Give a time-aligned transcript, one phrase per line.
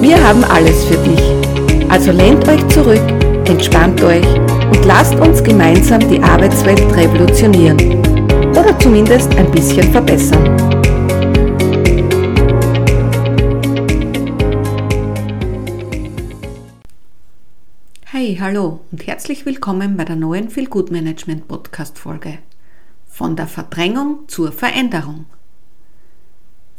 [0.00, 1.90] Wir haben alles für dich.
[1.90, 3.06] Also lehnt euch zurück,
[3.46, 7.76] entspannt euch und lasst uns gemeinsam die Arbeitswelt revolutionieren.
[8.52, 10.56] Oder zumindest ein bisschen verbessern.
[18.06, 22.38] Hey, hallo und herzlich willkommen bei der neuen Feel Good Management Podcast Folge.
[23.06, 25.26] Von der Verdrängung zur Veränderung.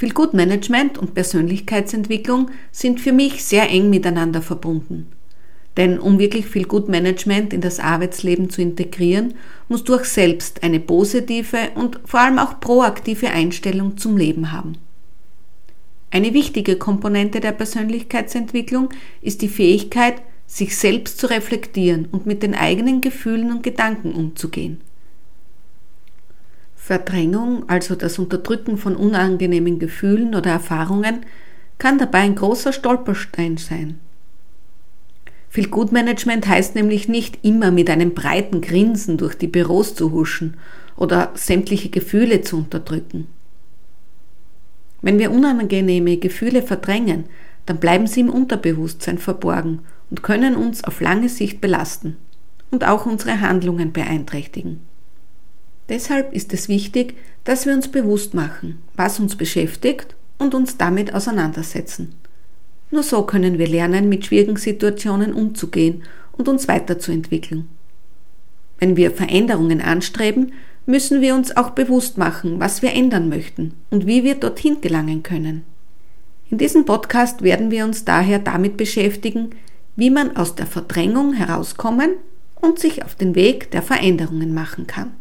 [0.00, 5.08] Viel Gutmanagement und Persönlichkeitsentwicklung sind für mich sehr eng miteinander verbunden.
[5.76, 9.34] Denn um wirklich viel Gutmanagement in das Arbeitsleben zu integrieren,
[9.68, 14.78] musst du auch selbst eine positive und vor allem auch proaktive Einstellung zum Leben haben.
[16.10, 18.88] Eine wichtige Komponente der Persönlichkeitsentwicklung
[19.20, 24.80] ist die Fähigkeit, sich selbst zu reflektieren und mit den eigenen Gefühlen und Gedanken umzugehen.
[26.90, 31.20] Verdrängung, also das Unterdrücken von unangenehmen Gefühlen oder Erfahrungen,
[31.78, 34.00] kann dabei ein großer Stolperstein sein.
[35.48, 40.56] Viel Gutmanagement heißt nämlich nicht immer mit einem breiten Grinsen durch die Büros zu huschen
[40.96, 43.28] oder sämtliche Gefühle zu unterdrücken.
[45.00, 47.26] Wenn wir unangenehme Gefühle verdrängen,
[47.66, 52.16] dann bleiben sie im Unterbewusstsein verborgen und können uns auf lange Sicht belasten
[52.72, 54.89] und auch unsere Handlungen beeinträchtigen.
[55.90, 61.12] Deshalb ist es wichtig, dass wir uns bewusst machen, was uns beschäftigt und uns damit
[61.12, 62.14] auseinandersetzen.
[62.92, 67.68] Nur so können wir lernen, mit schwierigen Situationen umzugehen und uns weiterzuentwickeln.
[68.78, 70.52] Wenn wir Veränderungen anstreben,
[70.86, 75.24] müssen wir uns auch bewusst machen, was wir ändern möchten und wie wir dorthin gelangen
[75.24, 75.64] können.
[76.50, 79.50] In diesem Podcast werden wir uns daher damit beschäftigen,
[79.96, 82.12] wie man aus der Verdrängung herauskommen
[82.60, 85.12] und sich auf den Weg der Veränderungen machen kann.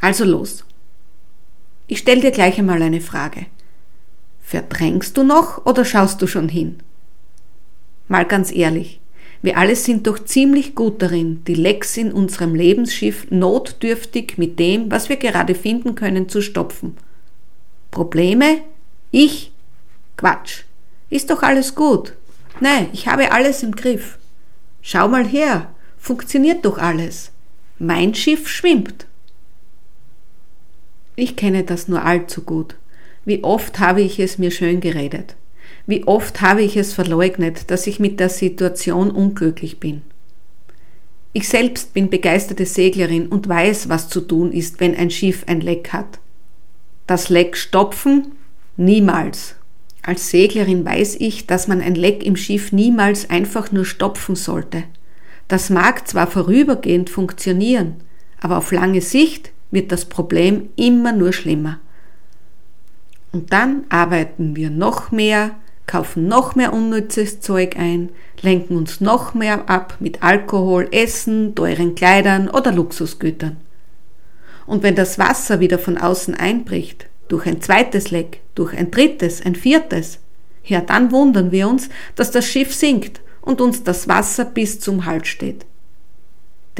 [0.00, 0.64] Also los.
[1.86, 3.46] Ich stelle dir gleich einmal eine Frage.
[4.42, 6.80] Verdrängst du noch oder schaust du schon hin?
[8.08, 9.00] Mal ganz ehrlich,
[9.42, 14.90] wir alle sind doch ziemlich gut darin, die Lecks in unserem Lebensschiff notdürftig mit dem,
[14.90, 16.96] was wir gerade finden können, zu stopfen.
[17.90, 18.60] Probleme?
[19.10, 19.52] Ich?
[20.16, 20.64] Quatsch.
[21.08, 22.14] Ist doch alles gut.
[22.60, 24.18] Nein, ich habe alles im Griff.
[24.82, 27.32] Schau mal her, funktioniert doch alles.
[27.78, 29.06] Mein Schiff schwimmt.
[31.16, 32.76] Ich kenne das nur allzu gut.
[33.24, 35.36] Wie oft habe ich es mir schön geredet.
[35.86, 40.02] Wie oft habe ich es verleugnet, dass ich mit der Situation unglücklich bin.
[41.32, 45.60] Ich selbst bin begeisterte Seglerin und weiß, was zu tun ist, wenn ein Schiff ein
[45.60, 46.18] Leck hat.
[47.06, 48.32] Das Leck stopfen?
[48.76, 49.54] Niemals.
[50.02, 54.84] Als Seglerin weiß ich, dass man ein Leck im Schiff niemals einfach nur stopfen sollte.
[55.46, 57.96] Das mag zwar vorübergehend funktionieren,
[58.40, 61.78] aber auf lange Sicht wird das Problem immer nur schlimmer.
[63.32, 65.52] Und dann arbeiten wir noch mehr,
[65.86, 68.10] kaufen noch mehr unnützes Zeug ein,
[68.42, 73.56] lenken uns noch mehr ab mit Alkohol, Essen, teuren Kleidern oder Luxusgütern.
[74.66, 79.44] Und wenn das Wasser wieder von außen einbricht, durch ein zweites Leck, durch ein drittes,
[79.44, 80.18] ein viertes,
[80.64, 85.06] ja, dann wundern wir uns, dass das Schiff sinkt und uns das Wasser bis zum
[85.06, 85.64] Hals steht.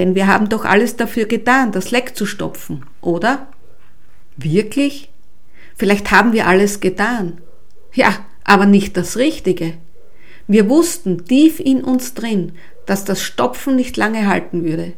[0.00, 3.48] Denn wir haben doch alles dafür getan, das Leck zu stopfen, oder?
[4.38, 5.10] Wirklich?
[5.76, 7.42] Vielleicht haben wir alles getan.
[7.92, 9.74] Ja, aber nicht das Richtige.
[10.46, 12.52] Wir wussten tief in uns drin,
[12.86, 14.94] dass das Stopfen nicht lange halten würde.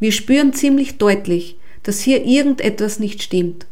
[0.00, 3.66] Wir spüren ziemlich deutlich, dass hier irgendetwas nicht stimmt.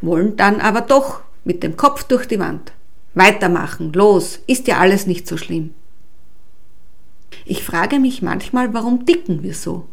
[0.00, 2.70] Wollen dann aber doch mit dem Kopf durch die Wand.
[3.14, 5.74] Weitermachen, los, ist ja alles nicht so schlimm.
[7.44, 9.88] Ich frage mich manchmal, warum dicken wir so?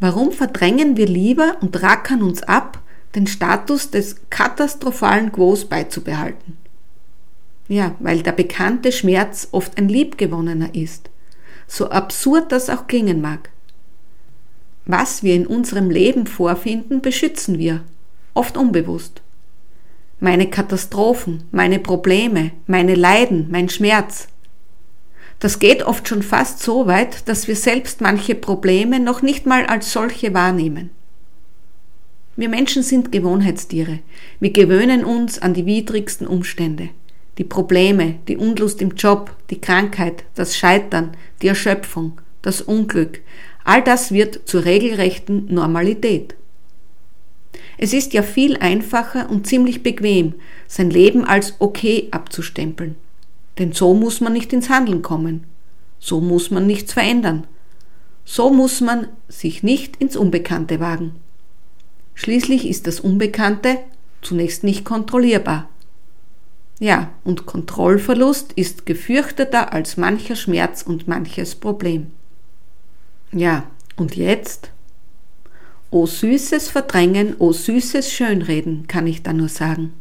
[0.00, 2.80] Warum verdrängen wir lieber und rackern uns ab,
[3.14, 6.56] den Status des katastrophalen Quos beizubehalten?
[7.68, 11.10] Ja, weil der bekannte Schmerz oft ein liebgewonnener ist,
[11.68, 13.50] so absurd das auch klingen mag.
[14.86, 17.84] Was wir in unserem Leben vorfinden, beschützen wir,
[18.34, 19.22] oft unbewusst.
[20.18, 24.28] Meine Katastrophen, meine Probleme, meine Leiden, mein Schmerz,
[25.40, 29.66] das geht oft schon fast so weit, dass wir selbst manche Probleme noch nicht mal
[29.66, 30.90] als solche wahrnehmen.
[32.36, 33.98] Wir Menschen sind Gewohnheitstiere.
[34.38, 36.90] Wir gewöhnen uns an die widrigsten Umstände.
[37.40, 43.20] die Probleme, die Unlust im Job, die Krankheit, das Scheitern, die Erschöpfung, das Unglück,
[43.64, 46.34] all das wird zur regelrechten Normalität.
[47.78, 50.34] Es ist ja viel einfacher und ziemlich bequem,
[50.68, 52.96] sein Leben als okay abzustempeln.
[53.60, 55.44] Denn so muss man nicht ins Handeln kommen.
[56.00, 57.46] So muss man nichts verändern.
[58.24, 61.16] So muss man sich nicht ins Unbekannte wagen.
[62.14, 63.78] Schließlich ist das Unbekannte
[64.22, 65.68] zunächst nicht kontrollierbar.
[66.78, 72.06] Ja, und Kontrollverlust ist gefürchteter als mancher Schmerz und manches Problem.
[73.30, 73.64] Ja,
[73.96, 74.70] und jetzt?
[75.90, 79.92] O süßes Verdrängen, o süßes Schönreden, kann ich da nur sagen.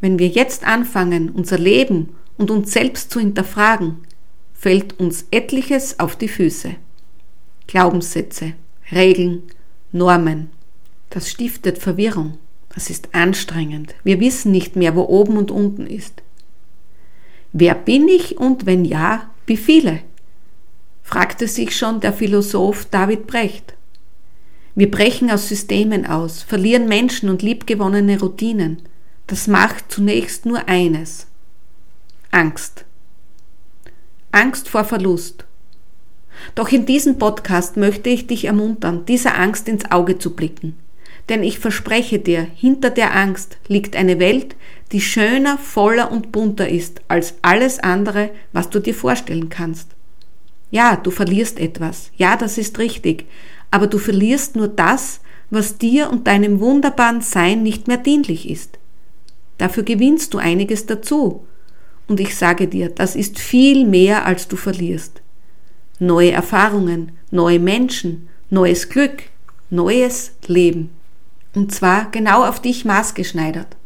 [0.00, 3.98] Wenn wir jetzt anfangen, unser Leben und uns selbst zu hinterfragen,
[4.54, 6.76] fällt uns etliches auf die Füße.
[7.66, 8.54] Glaubenssätze,
[8.90, 9.42] Regeln,
[9.92, 10.50] Normen.
[11.10, 12.38] Das stiftet Verwirrung.
[12.74, 13.94] Das ist anstrengend.
[14.04, 16.22] Wir wissen nicht mehr, wo oben und unten ist.
[17.52, 20.00] Wer bin ich und wenn ja, wie viele?
[21.02, 23.74] fragte sich schon der Philosoph David Brecht.
[24.74, 28.82] Wir brechen aus Systemen aus, verlieren Menschen und liebgewonnene Routinen.
[29.26, 31.27] Das macht zunächst nur eines.
[32.30, 32.84] Angst.
[34.32, 35.44] Angst vor Verlust.
[36.54, 40.76] Doch in diesem Podcast möchte ich dich ermuntern, dieser Angst ins Auge zu blicken.
[41.28, 44.56] Denn ich verspreche dir, hinter der Angst liegt eine Welt,
[44.92, 49.90] die schöner, voller und bunter ist als alles andere, was du dir vorstellen kannst.
[50.70, 52.10] Ja, du verlierst etwas.
[52.16, 53.26] Ja, das ist richtig
[53.70, 55.20] aber du verlierst nur das,
[55.50, 58.78] was dir und deinem wunderbaren Sein nicht mehr dienlich ist.
[59.58, 61.44] Dafür gewinnst du einiges dazu.
[62.08, 65.20] Und ich sage dir, das ist viel mehr, als du verlierst.
[65.98, 69.24] Neue Erfahrungen, neue Menschen, neues Glück,
[69.70, 70.90] neues Leben.
[71.54, 73.76] Und zwar genau auf dich maßgeschneidert.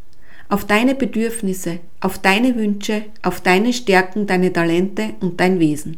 [0.47, 5.97] Auf deine Bedürfnisse, auf deine Wünsche, auf deine Stärken, deine Talente und dein Wesen.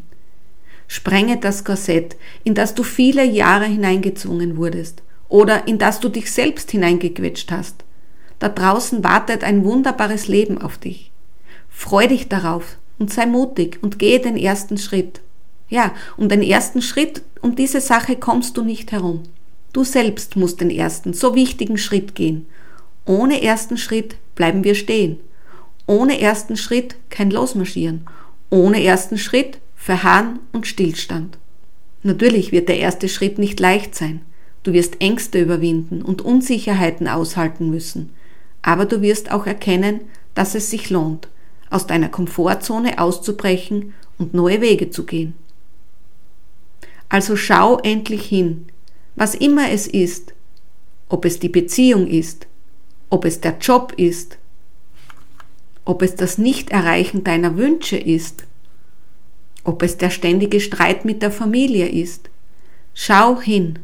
[0.87, 6.31] Sprenge das Korsett, in das du viele Jahre hineingezwungen wurdest oder in das du dich
[6.31, 7.83] selbst hineingequetscht hast.
[8.39, 11.11] Da draußen wartet ein wunderbares Leben auf dich.
[11.77, 15.21] Freu dich darauf und sei mutig und gehe den ersten Schritt.
[15.69, 19.23] Ja, um den ersten Schritt, um diese Sache kommst du nicht herum.
[19.73, 22.47] Du selbst musst den ersten, so wichtigen Schritt gehen.
[23.05, 25.19] Ohne ersten Schritt bleiben wir stehen.
[25.85, 28.07] Ohne ersten Schritt kein Losmarschieren.
[28.49, 31.37] Ohne ersten Schritt Verharren und Stillstand.
[32.01, 34.21] Natürlich wird der erste Schritt nicht leicht sein.
[34.63, 38.11] Du wirst Ängste überwinden und Unsicherheiten aushalten müssen.
[38.61, 39.99] Aber du wirst auch erkennen,
[40.33, 41.27] dass es sich lohnt,
[41.75, 45.35] aus deiner Komfortzone auszubrechen und neue Wege zu gehen.
[47.09, 48.67] Also schau endlich hin,
[49.15, 50.33] was immer es ist,
[51.09, 52.47] ob es die Beziehung ist,
[53.09, 54.37] ob es der Job ist,
[55.83, 58.45] ob es das Nichterreichen deiner Wünsche ist,
[59.65, 62.29] ob es der ständige Streit mit der Familie ist.
[62.93, 63.79] Schau hin,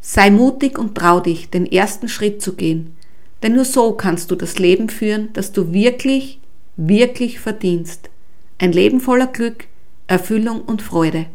[0.00, 2.96] sei mutig und trau dich, den ersten Schritt zu gehen,
[3.42, 6.40] denn nur so kannst du das Leben führen, das du wirklich,
[6.76, 8.10] wirklich verdienst.
[8.58, 9.66] Ein Leben voller Glück,
[10.06, 11.26] Erfüllung und Freude.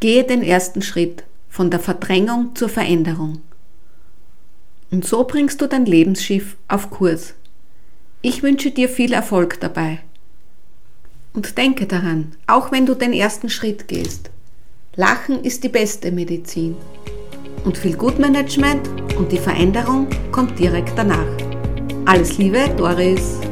[0.00, 3.42] Gehe den ersten Schritt von der Verdrängung zur Veränderung.
[4.90, 7.34] Und so bringst du dein Lebensschiff auf Kurs.
[8.22, 10.00] Ich wünsche dir viel Erfolg dabei.
[11.32, 14.30] Und denke daran, auch wenn du den ersten Schritt gehst,
[14.96, 16.76] Lachen ist die beste Medizin.
[17.64, 21.28] Und viel Gutmanagement und die Veränderung kommt direkt danach.
[22.06, 23.49] Alles Liebe, Doris.